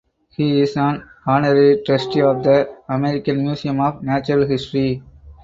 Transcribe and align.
He 0.35 0.61
is 0.61 0.77
an 0.77 1.07
honorary 1.27 1.83
trustee 1.85 2.23
of 2.23 2.43
the 2.43 2.75
American 2.89 3.43
Museum 3.43 3.79
of 3.81 4.01
Natural 4.01 4.47
History. 4.47 5.03